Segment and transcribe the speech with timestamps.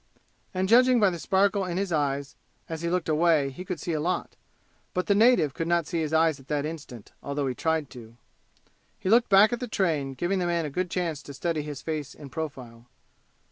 [0.51, 2.35] And judging by the sparkle in his eyes
[2.67, 4.35] as he looked away he could see a lot.
[4.95, 8.17] But the native could not see his eyes at that instant, although he tried to.
[8.97, 11.83] He looked back at the train, giving the man a good chance to study his
[11.83, 12.87] face in profile.